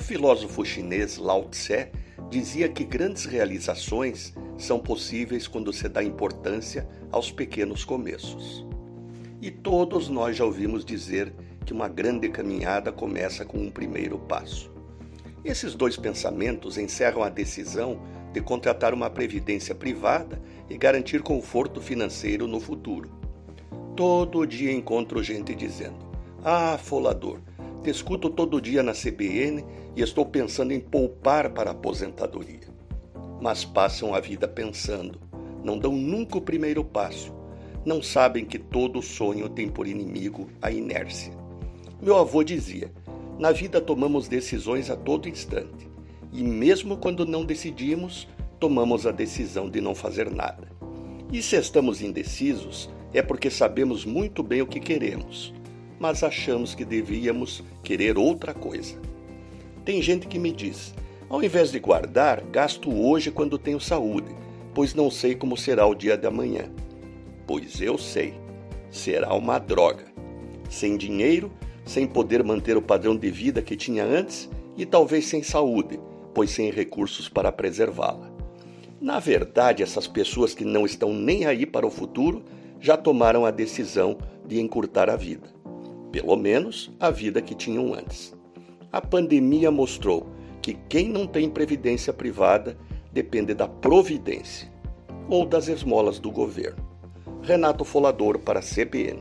filósofo 0.00 0.64
chinês 0.64 1.18
Lao 1.18 1.44
Tse 1.48 1.88
dizia 2.30 2.68
que 2.68 2.84
grandes 2.84 3.24
realizações 3.24 4.34
são 4.56 4.78
possíveis 4.78 5.46
quando 5.46 5.72
se 5.72 5.88
dá 5.88 6.02
importância 6.02 6.88
aos 7.10 7.30
pequenos 7.30 7.84
começos. 7.84 8.66
E 9.40 9.50
todos 9.50 10.08
nós 10.08 10.36
já 10.36 10.44
ouvimos 10.44 10.84
dizer 10.84 11.34
que 11.66 11.72
uma 11.72 11.88
grande 11.88 12.28
caminhada 12.28 12.92
começa 12.92 13.44
com 13.44 13.58
um 13.58 13.70
primeiro 13.70 14.18
passo. 14.18 14.72
Esses 15.44 15.74
dois 15.74 15.96
pensamentos 15.96 16.78
encerram 16.78 17.22
a 17.22 17.28
decisão 17.28 18.00
de 18.32 18.40
contratar 18.40 18.94
uma 18.94 19.10
previdência 19.10 19.74
privada 19.74 20.40
e 20.70 20.78
garantir 20.78 21.22
conforto 21.22 21.80
financeiro 21.80 22.46
no 22.46 22.60
futuro. 22.60 23.10
Todo 23.96 24.46
dia 24.46 24.72
encontro 24.72 25.22
gente 25.22 25.54
dizendo: 25.54 25.98
Ah, 26.42 26.78
folador, 26.78 27.40
te 27.82 27.90
escuto 27.90 28.30
todo 28.30 28.60
dia 28.60 28.82
na 28.82 28.92
CBN 28.92 29.64
e 29.96 30.02
estou 30.02 30.24
pensando 30.24 30.72
em 30.72 30.78
poupar 30.78 31.50
para 31.50 31.70
a 31.70 31.72
aposentadoria. 31.72 32.60
Mas 33.40 33.64
passam 33.64 34.14
a 34.14 34.20
vida 34.20 34.46
pensando, 34.46 35.18
não 35.64 35.76
dão 35.76 35.92
nunca 35.92 36.38
o 36.38 36.40
primeiro 36.40 36.84
passo. 36.84 37.34
Não 37.84 38.00
sabem 38.00 38.44
que 38.44 38.58
todo 38.58 39.02
sonho 39.02 39.48
tem 39.48 39.68
por 39.68 39.88
inimigo 39.88 40.48
a 40.62 40.70
inércia. 40.70 41.32
Meu 42.00 42.16
avô 42.16 42.44
dizia: 42.44 42.92
na 43.38 43.50
vida 43.50 43.80
tomamos 43.80 44.28
decisões 44.28 44.88
a 44.88 44.94
todo 44.96 45.28
instante, 45.28 45.90
e 46.32 46.44
mesmo 46.44 46.96
quando 46.96 47.26
não 47.26 47.44
decidimos, 47.44 48.28
tomamos 48.60 49.04
a 49.04 49.10
decisão 49.10 49.68
de 49.68 49.80
não 49.80 49.96
fazer 49.96 50.30
nada. 50.30 50.70
E 51.32 51.42
se 51.42 51.56
estamos 51.56 52.00
indecisos, 52.00 52.88
é 53.12 53.20
porque 53.20 53.50
sabemos 53.50 54.04
muito 54.04 54.42
bem 54.44 54.62
o 54.62 54.66
que 54.66 54.78
queremos, 54.78 55.52
mas 56.02 56.24
achamos 56.24 56.74
que 56.74 56.84
devíamos 56.84 57.62
querer 57.80 58.18
outra 58.18 58.52
coisa. 58.52 59.00
Tem 59.84 60.02
gente 60.02 60.26
que 60.26 60.36
me 60.36 60.50
diz: 60.50 60.92
ao 61.28 61.40
invés 61.40 61.70
de 61.70 61.78
guardar, 61.78 62.40
gasto 62.50 62.92
hoje 62.92 63.30
quando 63.30 63.56
tenho 63.56 63.78
saúde, 63.78 64.34
pois 64.74 64.94
não 64.94 65.08
sei 65.12 65.36
como 65.36 65.56
será 65.56 65.86
o 65.86 65.94
dia 65.94 66.18
de 66.18 66.26
amanhã. 66.26 66.68
Pois 67.46 67.80
eu 67.80 67.96
sei, 67.96 68.34
será 68.90 69.32
uma 69.32 69.60
droga. 69.60 70.06
Sem 70.68 70.96
dinheiro, 70.96 71.52
sem 71.84 72.04
poder 72.04 72.42
manter 72.42 72.76
o 72.76 72.82
padrão 72.82 73.16
de 73.16 73.30
vida 73.30 73.62
que 73.62 73.76
tinha 73.76 74.04
antes 74.04 74.50
e 74.76 74.84
talvez 74.84 75.26
sem 75.26 75.40
saúde, 75.40 76.00
pois 76.34 76.50
sem 76.50 76.68
recursos 76.72 77.28
para 77.28 77.52
preservá-la. 77.52 78.28
Na 79.00 79.20
verdade, 79.20 79.84
essas 79.84 80.08
pessoas 80.08 80.52
que 80.52 80.64
não 80.64 80.84
estão 80.84 81.12
nem 81.12 81.46
aí 81.46 81.64
para 81.64 81.86
o 81.86 81.90
futuro 81.90 82.42
já 82.80 82.96
tomaram 82.96 83.46
a 83.46 83.52
decisão 83.52 84.18
de 84.44 84.60
encurtar 84.60 85.08
a 85.08 85.14
vida, 85.14 85.61
pelo 86.12 86.36
menos 86.36 86.92
a 87.00 87.10
vida 87.10 87.40
que 87.40 87.54
tinham 87.54 87.94
antes. 87.94 88.36
A 88.92 89.00
pandemia 89.00 89.70
mostrou 89.70 90.28
que 90.60 90.74
quem 90.88 91.08
não 91.08 91.26
tem 91.26 91.48
previdência 91.48 92.12
privada 92.12 92.76
depende 93.10 93.54
da 93.54 93.66
providência 93.66 94.70
ou 95.28 95.46
das 95.46 95.68
esmolas 95.68 96.18
do 96.18 96.30
governo. 96.30 96.86
Renato 97.42 97.84
Folador 97.84 98.38
para 98.38 98.60
a 98.60 98.62
CBN. 98.62 99.20